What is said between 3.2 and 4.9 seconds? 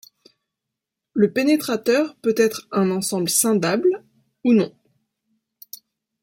scindable ou non.